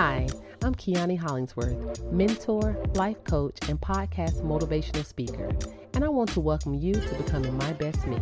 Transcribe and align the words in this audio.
Hi, 0.00 0.28
I'm 0.62 0.76
Keonie 0.76 1.18
Hollingsworth, 1.18 2.04
mentor, 2.12 2.80
life 2.94 3.16
coach, 3.24 3.58
and 3.68 3.80
podcast 3.80 4.42
motivational 4.44 5.04
speaker, 5.04 5.50
and 5.92 6.04
I 6.04 6.08
want 6.08 6.30
to 6.34 6.40
welcome 6.40 6.72
you 6.72 6.94
to 6.94 7.14
becoming 7.16 7.58
my 7.58 7.72
best 7.72 8.06
me. 8.06 8.20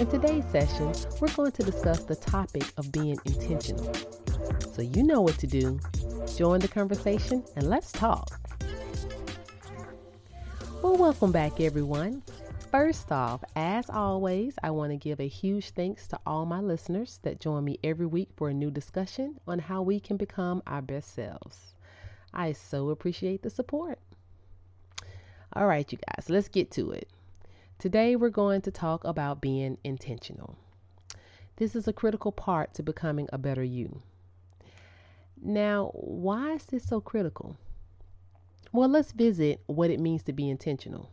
In 0.00 0.08
today's 0.08 0.44
session, 0.46 0.92
we're 1.20 1.32
going 1.36 1.52
to 1.52 1.62
discuss 1.62 2.02
the 2.02 2.16
topic 2.16 2.64
of 2.78 2.90
being 2.90 3.16
intentional. 3.26 3.94
So 4.72 4.82
you 4.82 5.04
know 5.04 5.20
what 5.20 5.38
to 5.38 5.46
do. 5.46 5.78
Join 6.36 6.58
the 6.58 6.66
conversation 6.66 7.44
and 7.54 7.70
let's 7.70 7.92
talk. 7.92 8.40
Well, 10.82 10.96
welcome 10.96 11.30
back, 11.30 11.60
everyone. 11.60 12.24
First 12.70 13.10
off, 13.10 13.42
as 13.56 13.88
always, 13.88 14.54
I 14.62 14.72
want 14.72 14.92
to 14.92 14.98
give 14.98 15.20
a 15.20 15.26
huge 15.26 15.70
thanks 15.70 16.06
to 16.08 16.20
all 16.26 16.44
my 16.44 16.60
listeners 16.60 17.18
that 17.22 17.40
join 17.40 17.64
me 17.64 17.78
every 17.82 18.04
week 18.04 18.28
for 18.36 18.50
a 18.50 18.54
new 18.54 18.70
discussion 18.70 19.40
on 19.46 19.58
how 19.58 19.80
we 19.80 19.98
can 19.98 20.18
become 20.18 20.62
our 20.66 20.82
best 20.82 21.14
selves. 21.14 21.72
I 22.34 22.52
so 22.52 22.90
appreciate 22.90 23.40
the 23.40 23.48
support. 23.48 23.98
All 25.54 25.66
right, 25.66 25.90
you 25.90 25.96
guys, 25.96 26.28
let's 26.28 26.48
get 26.48 26.70
to 26.72 26.90
it. 26.90 27.08
Today, 27.78 28.16
we're 28.16 28.28
going 28.28 28.60
to 28.62 28.70
talk 28.70 29.02
about 29.04 29.40
being 29.40 29.78
intentional. 29.82 30.58
This 31.56 31.74
is 31.74 31.88
a 31.88 31.92
critical 31.94 32.32
part 32.32 32.74
to 32.74 32.82
becoming 32.82 33.30
a 33.32 33.38
better 33.38 33.64
you. 33.64 34.02
Now, 35.40 35.90
why 35.94 36.52
is 36.52 36.66
this 36.66 36.84
so 36.84 37.00
critical? 37.00 37.56
Well, 38.72 38.90
let's 38.90 39.12
visit 39.12 39.62
what 39.64 39.88
it 39.88 40.00
means 40.00 40.22
to 40.24 40.34
be 40.34 40.50
intentional. 40.50 41.08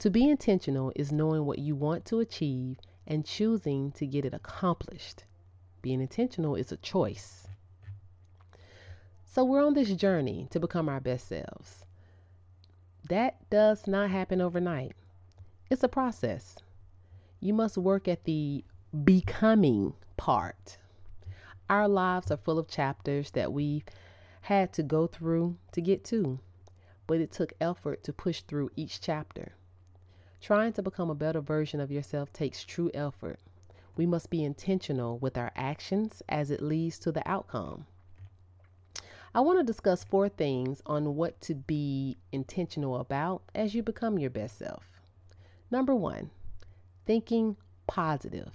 To 0.00 0.10
be 0.10 0.28
intentional 0.28 0.92
is 0.94 1.10
knowing 1.10 1.46
what 1.46 1.58
you 1.58 1.74
want 1.74 2.04
to 2.06 2.20
achieve 2.20 2.78
and 3.06 3.24
choosing 3.24 3.92
to 3.92 4.06
get 4.06 4.26
it 4.26 4.34
accomplished. 4.34 5.24
Being 5.80 6.02
intentional 6.02 6.54
is 6.54 6.70
a 6.70 6.76
choice. 6.76 7.48
So 9.24 9.42
we're 9.44 9.64
on 9.64 9.72
this 9.72 9.92
journey 9.94 10.48
to 10.50 10.60
become 10.60 10.90
our 10.90 11.00
best 11.00 11.28
selves. 11.28 11.86
That 13.08 13.48
does 13.48 13.86
not 13.86 14.10
happen 14.10 14.40
overnight. 14.40 14.92
It's 15.70 15.82
a 15.82 15.88
process. 15.88 16.56
You 17.40 17.54
must 17.54 17.78
work 17.78 18.06
at 18.06 18.24
the 18.24 18.64
becoming 19.04 19.94
part. 20.18 20.76
Our 21.70 21.88
lives 21.88 22.30
are 22.30 22.36
full 22.36 22.58
of 22.58 22.68
chapters 22.68 23.30
that 23.30 23.52
we've 23.52 23.84
had 24.42 24.72
to 24.74 24.82
go 24.82 25.06
through 25.06 25.56
to 25.72 25.80
get 25.80 26.04
to, 26.04 26.38
but 27.06 27.20
it 27.20 27.32
took 27.32 27.54
effort 27.60 28.04
to 28.04 28.12
push 28.12 28.42
through 28.42 28.70
each 28.76 29.00
chapter. 29.00 29.54
Trying 30.40 30.74
to 30.74 30.82
become 30.82 31.10
a 31.10 31.14
better 31.14 31.40
version 31.40 31.80
of 31.80 31.90
yourself 31.90 32.32
takes 32.32 32.64
true 32.64 32.90
effort. 32.94 33.40
We 33.96 34.06
must 34.06 34.30
be 34.30 34.44
intentional 34.44 35.18
with 35.18 35.38
our 35.38 35.50
actions 35.56 36.22
as 36.28 36.50
it 36.50 36.62
leads 36.62 36.98
to 37.00 37.12
the 37.12 37.26
outcome. 37.28 37.86
I 39.34 39.40
want 39.40 39.58
to 39.58 39.64
discuss 39.64 40.04
four 40.04 40.28
things 40.28 40.80
on 40.86 41.16
what 41.16 41.40
to 41.42 41.54
be 41.54 42.16
intentional 42.32 42.96
about 42.96 43.42
as 43.54 43.74
you 43.74 43.82
become 43.82 44.18
your 44.18 44.30
best 44.30 44.58
self. 44.58 44.84
Number 45.70 45.94
one, 45.94 46.30
thinking 47.04 47.56
positive. 47.86 48.52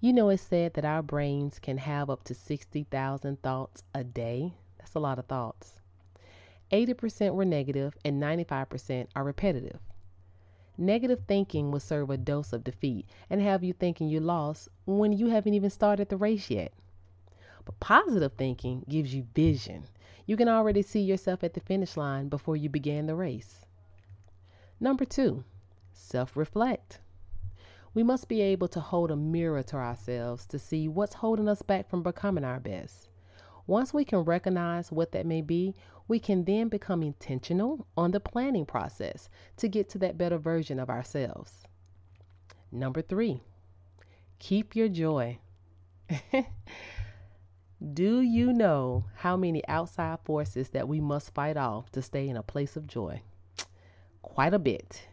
You 0.00 0.12
know, 0.12 0.28
it's 0.28 0.42
said 0.42 0.74
that 0.74 0.84
our 0.84 1.02
brains 1.02 1.58
can 1.58 1.78
have 1.78 2.08
up 2.08 2.24
to 2.24 2.34
60,000 2.34 3.42
thoughts 3.42 3.82
a 3.94 4.04
day. 4.04 4.54
That's 4.78 4.94
a 4.94 5.00
lot 5.00 5.18
of 5.18 5.26
thoughts. 5.26 5.80
80% 6.72 7.34
were 7.34 7.44
negative 7.44 7.96
and 8.04 8.22
95% 8.22 9.08
are 9.14 9.24
repetitive. 9.24 9.80
Negative 10.80 11.20
thinking 11.28 11.70
will 11.70 11.78
serve 11.78 12.08
a 12.08 12.16
dose 12.16 12.54
of 12.54 12.64
defeat 12.64 13.06
and 13.28 13.42
have 13.42 13.62
you 13.62 13.74
thinking 13.74 14.08
you 14.08 14.18
lost 14.18 14.70
when 14.86 15.12
you 15.12 15.26
haven't 15.26 15.52
even 15.52 15.68
started 15.68 16.08
the 16.08 16.16
race 16.16 16.48
yet. 16.48 16.72
But 17.66 17.78
positive 17.80 18.32
thinking 18.38 18.86
gives 18.88 19.14
you 19.14 19.26
vision. 19.34 19.84
You 20.24 20.38
can 20.38 20.48
already 20.48 20.80
see 20.80 21.02
yourself 21.02 21.44
at 21.44 21.52
the 21.52 21.60
finish 21.60 21.98
line 21.98 22.30
before 22.30 22.56
you 22.56 22.70
began 22.70 23.04
the 23.04 23.14
race. 23.14 23.66
Number 24.80 25.04
two, 25.04 25.44
self 25.92 26.34
reflect. 26.34 27.00
We 27.92 28.02
must 28.02 28.26
be 28.26 28.40
able 28.40 28.68
to 28.68 28.80
hold 28.80 29.10
a 29.10 29.16
mirror 29.16 29.62
to 29.64 29.76
ourselves 29.76 30.46
to 30.46 30.58
see 30.58 30.88
what's 30.88 31.12
holding 31.12 31.46
us 31.46 31.60
back 31.60 31.90
from 31.90 32.02
becoming 32.02 32.44
our 32.44 32.58
best. 32.58 33.10
Once 33.66 33.92
we 33.92 34.06
can 34.06 34.20
recognize 34.20 34.90
what 34.90 35.12
that 35.12 35.26
may 35.26 35.42
be, 35.42 35.74
we 36.10 36.18
can 36.18 36.42
then 36.42 36.68
become 36.68 37.04
intentional 37.04 37.86
on 37.96 38.10
the 38.10 38.18
planning 38.18 38.66
process 38.66 39.28
to 39.56 39.68
get 39.68 39.88
to 39.88 39.96
that 39.96 40.18
better 40.18 40.38
version 40.38 40.80
of 40.80 40.90
ourselves. 40.90 41.62
Number 42.72 43.00
three, 43.00 43.44
keep 44.40 44.74
your 44.74 44.88
joy. 44.88 45.38
Do 47.94 48.20
you 48.22 48.52
know 48.52 49.04
how 49.14 49.36
many 49.36 49.62
outside 49.68 50.18
forces 50.24 50.70
that 50.70 50.88
we 50.88 50.98
must 50.98 51.32
fight 51.32 51.56
off 51.56 51.92
to 51.92 52.02
stay 52.02 52.28
in 52.28 52.36
a 52.36 52.42
place 52.42 52.76
of 52.76 52.88
joy? 52.88 53.22
Quite 54.20 54.52
a 54.52 54.58
bit. 54.58 55.06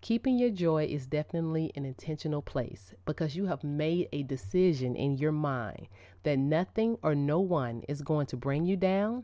Keeping 0.00 0.36
your 0.36 0.50
joy 0.50 0.86
is 0.86 1.06
definitely 1.06 1.70
an 1.76 1.84
intentional 1.84 2.42
place 2.42 2.92
because 3.04 3.36
you 3.36 3.46
have 3.46 3.62
made 3.62 4.08
a 4.12 4.24
decision 4.24 4.96
in 4.96 5.16
your 5.16 5.30
mind 5.30 5.86
that 6.24 6.40
nothing 6.40 6.98
or 7.04 7.14
no 7.14 7.38
one 7.38 7.84
is 7.88 8.02
going 8.02 8.26
to 8.26 8.36
bring 8.36 8.64
you 8.64 8.76
down, 8.76 9.22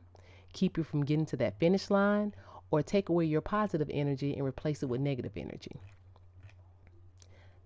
keep 0.54 0.78
you 0.78 0.82
from 0.84 1.04
getting 1.04 1.26
to 1.26 1.36
that 1.36 1.58
finish 1.58 1.90
line, 1.90 2.34
or 2.70 2.82
take 2.82 3.10
away 3.10 3.26
your 3.26 3.42
positive 3.42 3.90
energy 3.92 4.34
and 4.34 4.46
replace 4.46 4.82
it 4.82 4.88
with 4.88 5.02
negative 5.02 5.36
energy. 5.36 5.76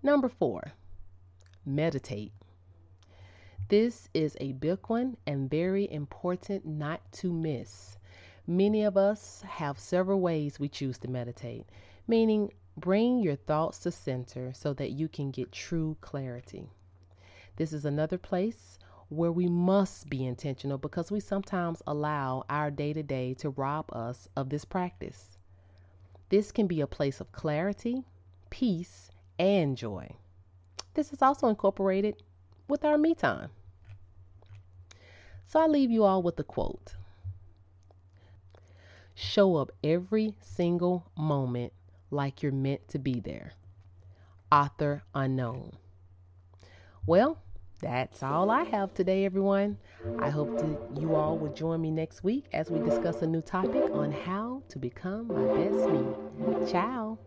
Number 0.03 0.27
four, 0.27 0.73
meditate. 1.65 2.33
This 3.69 4.09
is 4.13 4.35
a 4.41 4.51
big 4.51 4.79
one 4.87 5.15
and 5.25 5.49
very 5.49 5.89
important 5.89 6.65
not 6.65 6.99
to 7.13 7.31
miss. 7.31 7.97
Many 8.45 8.83
of 8.83 8.97
us 8.97 9.43
have 9.47 9.79
several 9.79 10.19
ways 10.19 10.59
we 10.59 10.67
choose 10.67 10.97
to 10.97 11.07
meditate, 11.07 11.65
meaning 12.07 12.51
Bring 12.79 13.19
your 13.19 13.35
thoughts 13.35 13.79
to 13.79 13.91
center 13.91 14.53
so 14.53 14.73
that 14.75 14.91
you 14.91 15.09
can 15.09 15.31
get 15.31 15.51
true 15.51 15.97
clarity. 15.99 16.69
This 17.57 17.73
is 17.73 17.83
another 17.83 18.17
place 18.17 18.79
where 19.09 19.31
we 19.31 19.47
must 19.47 20.09
be 20.09 20.25
intentional 20.25 20.77
because 20.77 21.11
we 21.11 21.19
sometimes 21.19 21.81
allow 21.87 22.43
our 22.49 22.69
day 22.69 22.93
to 22.93 23.03
day 23.03 23.33
to 23.33 23.49
rob 23.49 23.91
us 23.91 24.27
of 24.35 24.49
this 24.49 24.65
practice. 24.65 25.37
This 26.29 26.51
can 26.51 26.67
be 26.67 26.81
a 26.81 26.87
place 26.87 27.19
of 27.19 27.31
clarity, 27.31 28.05
peace, 28.51 29.09
and 29.39 29.75
joy. 29.75 30.11
This 30.93 31.11
is 31.11 31.21
also 31.21 31.47
incorporated 31.47 32.21
with 32.67 32.85
our 32.85 32.97
me 32.97 33.15
time. 33.15 33.49
So 35.47 35.59
I 35.59 35.65
leave 35.65 35.89
you 35.89 36.03
all 36.03 36.21
with 36.21 36.39
a 36.39 36.43
quote 36.43 36.95
Show 39.15 39.55
up 39.55 39.71
every 39.83 40.35
single 40.39 41.11
moment 41.17 41.73
like 42.11 42.43
you're 42.43 42.51
meant 42.51 42.87
to 42.89 42.99
be 42.99 43.19
there. 43.19 43.53
Author 44.51 45.03
unknown. 45.15 45.73
Well, 47.05 47.39
that's 47.81 48.23
all 48.23 48.51
I 48.51 48.63
have 48.65 48.93
today, 48.93 49.23
everyone. 49.23 49.77
I 50.19 50.29
hope 50.29 50.57
that 50.57 50.99
you 50.99 51.15
all 51.15 51.37
will 51.37 51.53
join 51.53 51.81
me 51.81 51.91
next 51.91 52.23
week 52.23 52.45
as 52.51 52.69
we 52.69 52.79
discuss 52.79 53.21
a 53.21 53.27
new 53.27 53.41
topic 53.41 53.83
on 53.93 54.11
how 54.11 54.63
to 54.69 54.79
become 54.79 55.27
my 55.27 55.45
best 55.55 55.89
me. 55.89 56.05
Ciao. 56.69 57.17